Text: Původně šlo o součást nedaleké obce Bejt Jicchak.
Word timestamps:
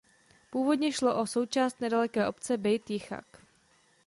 Původně 0.49 0.91
šlo 0.91 1.21
o 1.21 1.25
součást 1.27 1.79
nedaleké 1.81 2.27
obce 2.27 2.57
Bejt 2.57 2.89
Jicchak. 2.89 3.41